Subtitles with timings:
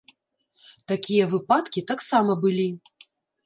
[0.93, 2.69] Такія выпадкі таксама былі!